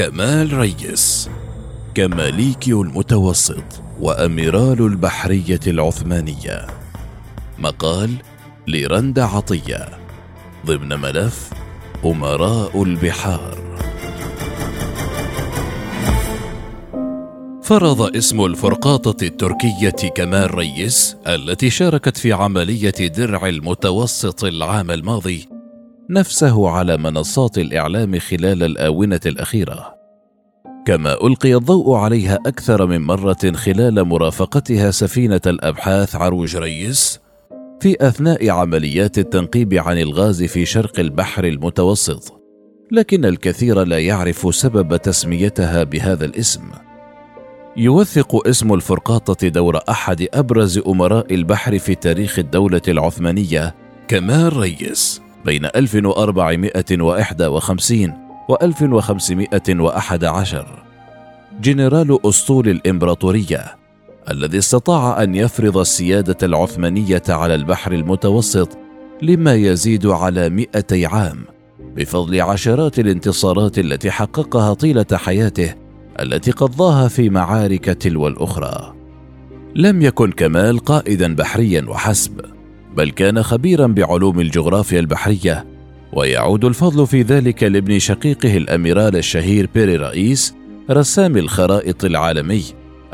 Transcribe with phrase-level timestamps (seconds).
[0.00, 1.30] كمال ريس
[1.94, 6.66] كماليكي المتوسط وأميرال البحرية العثمانية.
[7.58, 8.14] مقال
[8.68, 9.88] لرند عطية
[10.66, 11.50] ضمن ملف
[12.04, 13.58] أمراء البحار.
[17.62, 25.59] فرض اسم الفرقاطة التركية كمال ريس التي شاركت في عملية درع المتوسط العام الماضي
[26.10, 29.94] نفسه على منصات الإعلام خلال الآونة الأخيرة.
[30.86, 37.20] كما ألقي الضوء عليها أكثر من مرة خلال مرافقتها سفينة الأبحاث عروج ريس
[37.80, 42.40] في أثناء عمليات التنقيب عن الغاز في شرق البحر المتوسط
[42.92, 46.62] لكن الكثير لا يعرف سبب تسميتها بهذا الاسم.
[47.76, 53.74] يوثق اسم الفرقاطة دور أحد أبرز أمراء البحر في تاريخ الدولة العثمانية
[54.08, 55.29] كمال ريس.
[55.44, 58.12] بين 1451
[58.48, 60.66] و 1511
[61.60, 63.76] جنرال أسطول الإمبراطورية
[64.30, 68.78] الذي استطاع أن يفرض السيادة العثمانية على البحر المتوسط
[69.22, 71.44] لما يزيد على مئتي عام
[71.96, 75.74] بفضل عشرات الانتصارات التي حققها طيلة حياته
[76.20, 78.94] التي قضاها في معارك تلو الأخرى.
[79.74, 82.40] لم يكن كمال قائدا بحريا وحسب.
[82.96, 85.66] بل كان خبيرا بعلوم الجغرافيا البحرية
[86.12, 90.54] ويعود الفضل في ذلك لابن شقيقه الأميرال الشهير بيري رئيس
[90.90, 92.64] رسام الخرائط العالمي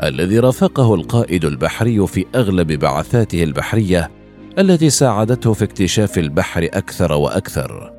[0.03, 4.11] الذي رافقه القائد البحري في أغلب بعثاته البحرية
[4.59, 7.93] التي ساعدته في اكتشاف البحر أكثر وأكثر.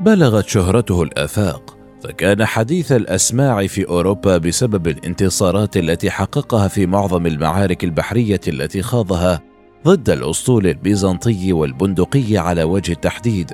[0.00, 7.84] بلغت شهرته الآفاق فكان حديث الأسماع في أوروبا بسبب الانتصارات التي حققها في معظم المعارك
[7.84, 9.47] البحرية التي خاضها
[9.84, 13.52] ضد الأسطول البيزنطي والبندقي على وجه التحديد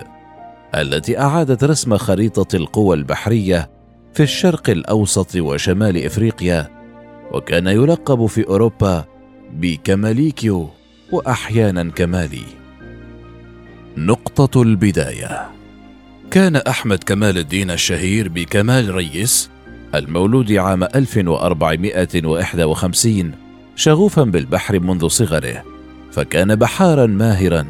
[0.75, 3.71] التي أعادت رسم خريطة القوى البحرية
[4.15, 6.71] في الشرق الأوسط وشمال إفريقيا
[7.33, 9.05] وكان يلقب في أوروبا
[9.53, 10.71] بكماليكيو
[11.13, 12.45] وأحيانا كمالي.
[13.97, 15.51] نقطة البداية.
[16.31, 19.51] كان أحمد كمال الدين الشهير بكمال ريس
[19.95, 23.33] المولود عام 1451
[23.77, 25.74] شغوفا بالبحر منذ صغره.
[26.15, 27.67] فكان بحارا ماهرا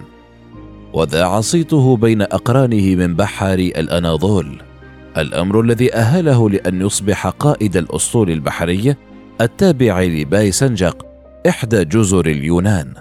[0.93, 4.63] وذاع صيته بين أقرانه من بحار الأناضول.
[5.17, 8.97] الأمر الذي أهله لأن يصبح قائد الأسطول البحري
[9.41, 11.07] التابع لباي سنجق
[11.49, 12.95] إحدى جزر اليونان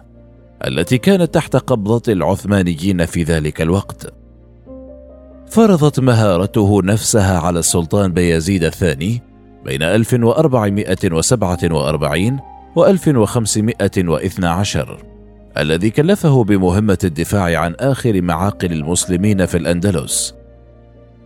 [0.68, 4.14] التي كانت تحت قبضة العثمانيين في ذلك الوقت.
[5.50, 9.22] فرضت مهارته نفسها على السلطان بيزيد الثاني
[9.66, 12.40] بين 1447
[12.76, 15.13] و 1512
[15.58, 20.34] الذي كلفه بمهمة الدفاع عن آخر معاقل المسلمين في الأندلس.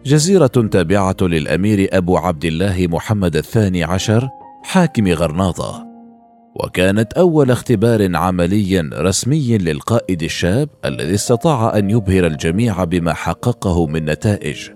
[0.06, 4.30] جزيرة تابعة للأمير أبو عبد الله محمد الثاني عشر
[4.64, 5.88] حاكم غرناطة.
[6.56, 14.06] وكانت أول اختبار عملي رسمي للقائد الشاب الذي استطاع أن يبهر الجميع بما حققه من
[14.06, 14.70] نتائج.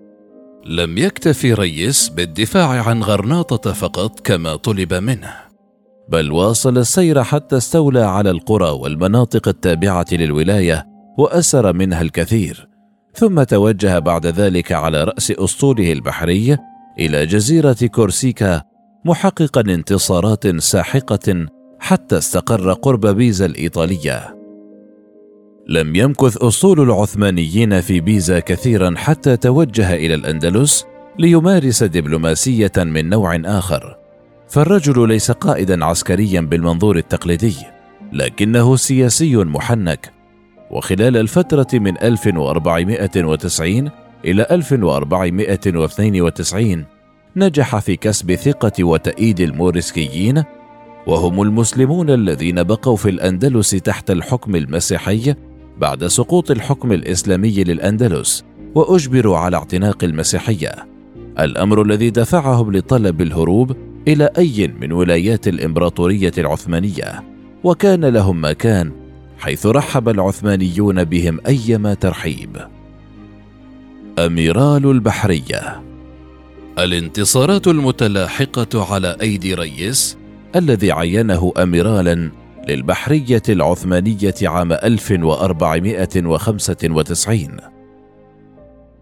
[0.66, 5.50] لم يكتفي ريس بالدفاع عن غرناطة فقط كما طلب منه.
[6.11, 12.67] بل واصل السير حتى استولى على القرى والمناطق التابعة للولاية وأسر منها الكثير.
[13.13, 16.57] ثم توجه بعد ذلك على رأس أسطوله البحري
[16.99, 18.61] إلى جزيرة كورسيكا
[19.05, 21.45] محققا انتصارات ساحقة
[21.79, 24.38] حتى استقر قرب بيزا الإيطالية.
[25.67, 30.85] لم يمكث أسطول العثمانيين في بيزا كثيرا حتى توجه إلى الأندلس
[31.19, 34.00] ليمارس دبلوماسية من نوع آخر.
[34.51, 37.56] فالرجل ليس قائدا عسكريا بالمنظور التقليدي
[38.13, 40.11] لكنه سياسي محنك.
[40.72, 43.90] وخلال الفترة من 1490
[44.25, 46.85] إلى 1492
[47.35, 50.43] نجح في كسب ثقة وتأييد الموريسكيين
[51.08, 55.35] وهم المسلمون الذين بقوا في الأندلس تحت الحكم المسيحي
[55.78, 58.43] بعد سقوط الحكم الإسلامي للأندلس
[58.75, 60.72] وأجبروا على اعتناق المسيحية.
[61.40, 67.23] الأمر الذي دفعهم لطلب الهروب إلى أي من ولايات الإمبراطورية العثمانية
[67.63, 68.91] وكان لهم مكان
[69.39, 72.57] حيث رحب العثمانيون بهم أيما ترحيب.
[74.19, 75.81] أميرال البحرية.
[76.79, 80.17] الانتصارات المتلاحقة على أيدي ريس
[80.55, 82.31] الذي عينه أميرالا
[82.67, 87.57] للبحرية العثمانية عام 1495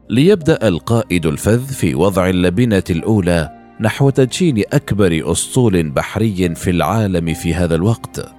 [0.09, 7.53] ليبدأ القائد الفذ في وضع اللبنة الأولى نحو تدشين أكبر أسطول بحري في العالم في
[7.53, 8.31] هذا الوقت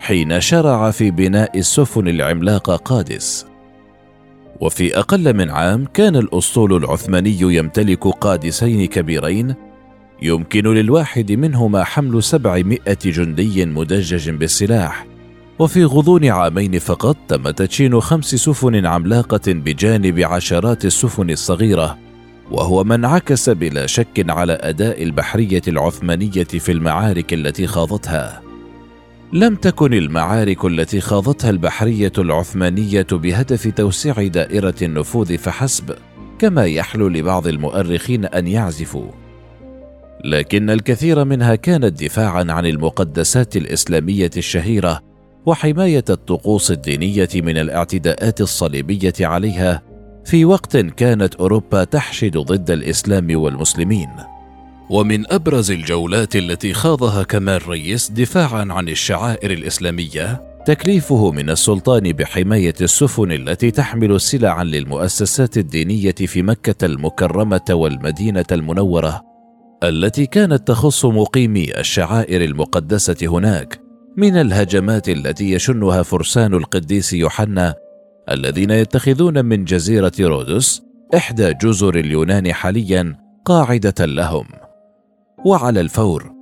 [0.00, 3.46] حين شرع في بناء السفن العملاقة قادس.
[4.60, 9.54] وفي أقل من عام كان الأسطول العثماني يمتلك قادسين كبيرين
[10.22, 15.06] يمكن للواحد منهما حمل سبعمائة جندي مدجج بالسلاح.
[15.58, 22.07] وفي غضون عامين فقط تم تدشين خمس سفن عملاقة بجانب عشرات السفن الصغيرة
[22.50, 28.42] وهو ما انعكس بلا شك على أداء البحرية العثمانية في المعارك التي خاضتها.
[29.32, 35.94] لم تكن المعارك التي خاضتها البحرية العثمانية بهدف توسيع دائرة النفوذ فحسب
[36.38, 39.10] كما يحلو لبعض المؤرخين أن يعزفوا.
[40.24, 45.00] لكن الكثير منها كانت دفاعا عن المقدسات الإسلامية الشهيرة
[45.46, 49.87] وحماية الطقوس الدينية من الاعتداءات الصليبية عليها
[50.28, 54.08] في وقت كانت أوروبا تحشد ضد الإسلام والمسلمين.
[54.90, 62.74] ومن أبرز الجولات التي خاضها كمال ريس دفاعا عن الشعائر الإسلامية تكليفه من السلطان بحماية
[62.80, 69.22] السفن التي تحمل سلعا للمؤسسات الدينية في مكة المكرمة والمدينة المنورة
[69.82, 73.80] التي كانت تخص مقيمي الشعائر المقدسة هناك
[74.16, 77.74] من الهجمات التي يشنها فرسان القديس يوحنا
[78.30, 80.82] الذين يتخذون من جزيرة رودس
[81.14, 84.44] إحدى جزر اليونان حاليا قاعدة لهم.
[85.44, 86.32] وعلى الفور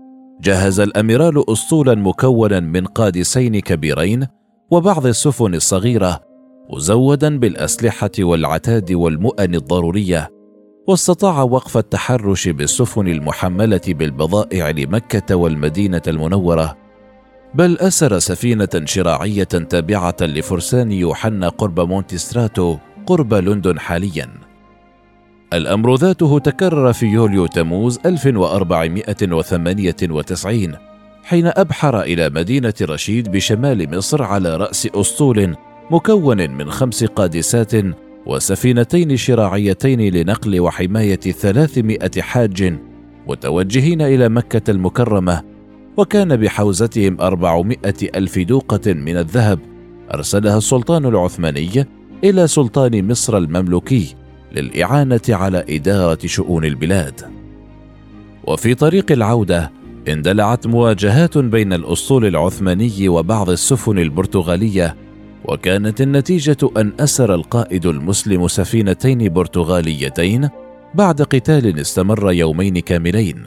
[0.40, 4.26] جهز الأميرال اسطولا مكونا من قادسين كبيرين
[4.70, 6.20] وبعض السفن الصغيرة
[6.70, 10.28] مزودا بالأسلحة والعتاد والمؤن الضرورية
[10.88, 16.85] واستطاع وقف التحرش بالسفن المحملة بالبضائع لمكة والمدينة المنورة.
[17.56, 22.76] بل أسر سفينة شراعية تابعة لفرسان يوحنا قرب مونتستراتو
[23.06, 24.28] قرب لندن حاليا.
[25.52, 30.72] الأمر ذاته تكرر في يوليو تموز 1498
[31.24, 35.56] حين أبحر إلى مدينة رشيد بشمال مصر على رأس أسطول
[35.90, 37.72] مكون من خمس قادسات
[38.26, 42.78] وسفينتين شراعيتين لنقل وحماية ثلاثمائة حاج
[43.26, 45.55] متوجهين إلى مكة المكرمة
[45.96, 49.58] وكان بحوزتهم أربعمائة ألف دوقة من الذهب.
[50.14, 51.86] أرسلها السلطان العثماني
[52.24, 54.14] إلى سلطان مصر المملوكي
[54.52, 57.20] للإعانة على إدارة شؤون البلاد.
[58.44, 59.72] وفي طريق العودة
[60.08, 64.96] اندلعت مواجهات بين الاسطول العثماني وبعض السفن البرتغالية
[65.44, 70.48] وكانت النتيجة أن أسر القائد المسلم سفينتين برتغاليتين
[70.94, 73.44] بعد قتال استمر يومين كاملين.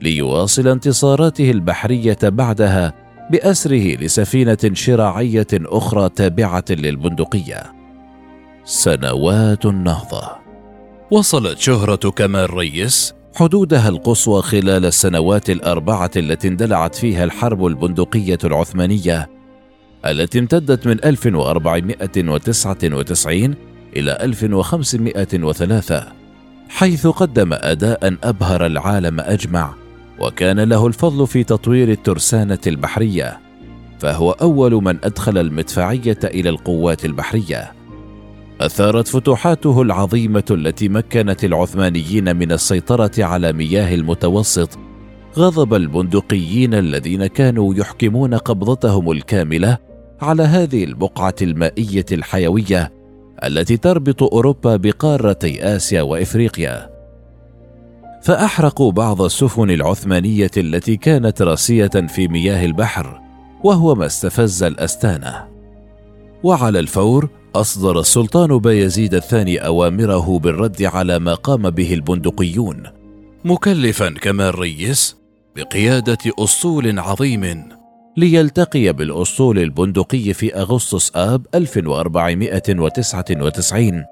[0.00, 2.94] ليواصل انتصاراته البحرية بعدها
[3.30, 7.72] بأسره لسفينة شراعية أخرى تابعة للبندقية.
[8.64, 10.30] سنوات النهضة.
[11.10, 19.30] وصلت شهرة كمال ريس حدودها القصوى خلال السنوات الأربعة التي اندلعت فيها الحرب البندقية العثمانية
[20.06, 23.54] التي امتدت من 1499
[23.96, 26.06] إلى 1503
[26.68, 29.74] حيث قدم أداء أبهر العالم أجمع
[30.24, 33.40] وكان له الفضل في تطوير الترسانة البحرية
[33.98, 37.72] فهو أول من أدخل المدفعية إلى القوات البحرية.
[38.60, 44.78] أثارت فتوحاته العظيمة التي مكنت العثمانيين من السيطرة على مياه المتوسط
[45.38, 49.78] غضب البندقيين الذين كانوا يحكمون قبضتهم الكاملة
[50.20, 52.92] على هذه البقعة المائية الحيوية
[53.44, 56.93] التي تربط أوروبا بقارتي آسيا وإفريقيا.
[58.24, 63.20] فأحرقوا بعض السفن العثمانية التي كانت راسية في مياه البحر
[63.64, 65.48] وهو ما استفز الأستانة.
[66.42, 72.82] وعلى الفور أصدر السلطان بايزيد الثاني أوامره بالرد على ما قام به البندقيون
[73.44, 75.16] مكلفا كمال ريس
[75.56, 77.68] بقيادة أسطول عظيم
[78.16, 84.04] ليلتقي بالأسطول البندقي في أغسطس آب 1499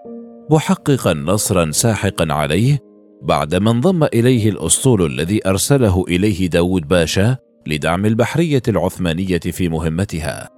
[0.50, 2.91] محققا نصرا ساحقا عليه
[3.22, 7.36] بعدما انضم إليه الأسطول الذي أرسله إليه داود باشا
[7.66, 10.48] لدعم البحرية العثمانية في مهمتها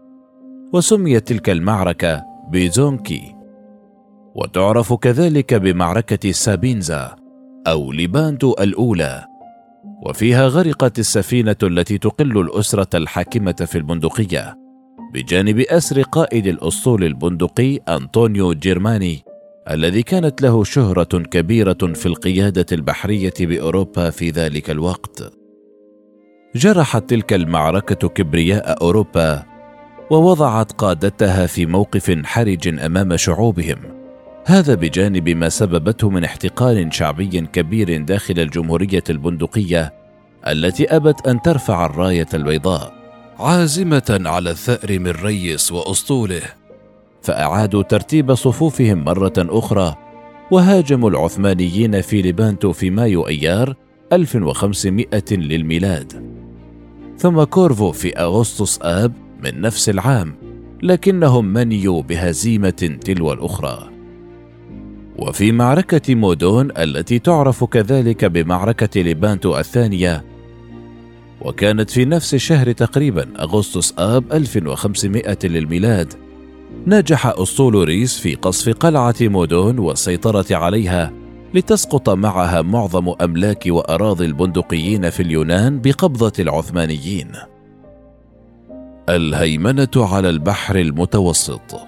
[0.73, 3.35] وسميت تلك المعركة بيزونكي.
[4.35, 7.16] وتعرف كذلك بمعركة سابينزا
[7.66, 9.25] أو ليبانتو الأولى
[10.06, 14.59] وفيها غرقت السفينة التي تقل الأسرة الحاكمة في البندقية
[15.14, 19.33] بجانب أسر قائد الأسطول البندقي أنطونيو جيرماني.
[19.71, 25.33] الذي كانت له شهرة كبيرة في القيادة البحرية بأوروبا في ذلك الوقت.
[26.56, 29.42] جرحت تلك المعركة كبرياء أوروبا
[30.11, 33.76] ووضعت قادتها في موقف حرج أمام شعوبهم
[34.47, 39.94] هذا بجانب ما سببته من احتقان شعبي كبير داخل الجمهورية البندقية
[40.49, 42.92] التي أبت أن ترفع الراية البيضاء
[43.38, 46.42] عازمة على الثأر من ريس وأسطوله
[47.24, 49.94] فأعادوا ترتيب صفوفهم مرة أخرى
[50.50, 53.74] وهاجموا العثمانيين في ليبانتو في مايو أيار
[54.12, 56.34] 1500 للميلاد.
[57.18, 59.12] ثم كورفو في أغسطس آب
[59.44, 60.34] من نفس العام
[60.82, 63.90] لكنهم منيوا بهزيمة تلو الأخرى.
[65.18, 70.24] وفي معركة مودون التي تعرف كذلك بمعركة ليبانتو الثانية
[71.40, 76.23] وكانت في نفس الشهر تقريبا أغسطس آب 1500 للميلاد
[76.86, 81.12] نجح أسطول ريس في قصف قلعة مودون والسيطرة عليها
[81.54, 87.32] لتسقط معها معظم أملاك وأراضي البندقيين في اليونان بقبضة العثمانيين.
[89.08, 91.80] الهيمنة على البحر المتوسط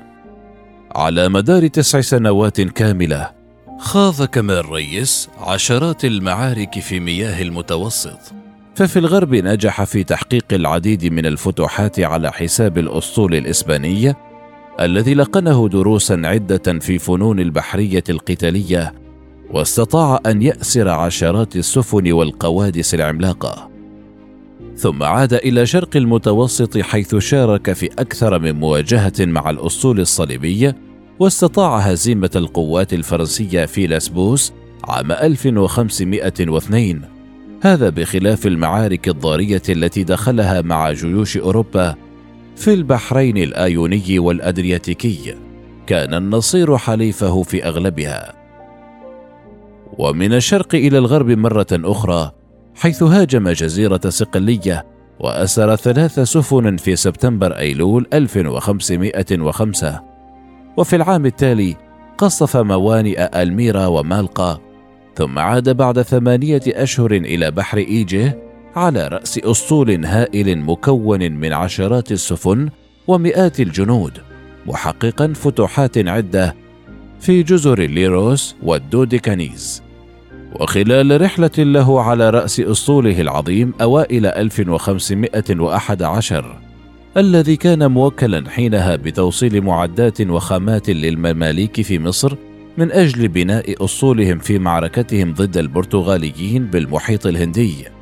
[0.94, 3.30] على مدار تسع سنوات كاملة
[3.78, 8.18] خاض كمال ريس عشرات المعارك في مياه المتوسط
[8.74, 14.16] ففي الغرب نجح في تحقيق العديد من الفتوحات على حساب الأسطول الإسبانية
[14.80, 18.94] الذي لقنه دروسا عدة في فنون البحرية القتالية
[19.50, 23.70] واستطاع أن يأسر عشرات السفن والقوادس العملاقة.
[24.76, 30.76] ثم عاد إلى شرق المتوسط حيث شارك في أكثر من مواجهة مع الأسطول الصليبية
[31.18, 34.52] واستطاع هزيمة القوات الفرنسية في لاسبوس
[34.84, 37.02] عام 1502
[37.62, 41.94] هذا بخلاف المعارك الضارية التي دخلها مع جيوش أوروبا
[42.56, 45.34] في البحرين الآيوني والأدرياتيكي
[45.86, 48.34] كان النصير حليفه في أغلبها.
[49.98, 52.32] ومن الشرق إلى الغرب مرة أخرى
[52.74, 54.86] حيث هاجم جزيرة صقلية
[55.20, 60.02] وأسر ثلاث سفن في سبتمبر أيلول 1505
[60.76, 61.76] وفي العام التالي
[62.18, 64.60] قصف موانئ ألميرا ومالقا
[65.14, 68.45] ثم عاد بعد ثمانية أشهر إلى بحر إيجه
[68.76, 72.68] على رأس أسطول هائل مكون من عشرات السفن
[73.06, 74.12] ومئات الجنود
[74.66, 76.54] محققا فتوحات عدة
[77.20, 79.82] في جزر الليروس والدوديكانيز
[80.60, 86.58] وخلال رحلة له على رأس أسطوله العظيم أوائل 1511
[87.16, 92.36] الذي كان موكلا حينها بتوصيل معدات وخامات للمماليك في مصر
[92.78, 97.95] من أجل بناء أسطولهم في معركتهم ضد البرتغاليين بالمحيط الهندي.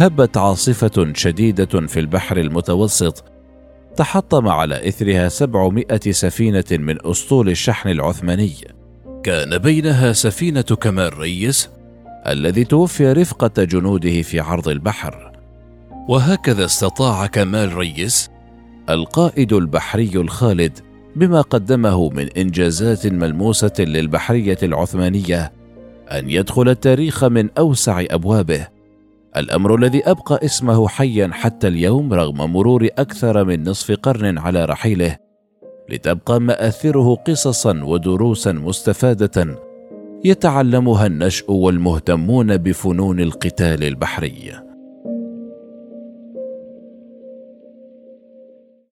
[0.00, 3.24] هبت عاصفة شديدة في البحر المتوسط
[3.96, 8.54] تحطم على إثرها سبعمائة سفينة من أسطول الشحن العثماني.
[9.22, 11.70] كان بينها سفينة كمال ريس
[12.26, 15.32] الذي توفي رفقة جنوده في عرض البحر.
[16.08, 18.30] وهكذا استطاع كمال ريس
[18.90, 20.78] القائد البحري الخالد
[21.16, 25.52] بما قدمه من إنجازات ملموسة للبحرية العثمانية
[26.08, 28.77] أن يدخل التاريخ من أوسع أبوابه.
[29.36, 35.16] الأمر الذي أبقى اسمه حيا حتى اليوم رغم مرور أكثر من نصف قرن على رحيله
[35.88, 39.58] لتبقى مآثره قصصا ودروسا مستفادة
[40.24, 44.67] يتعلمها النشء والمهتمون بفنون القتال البحري.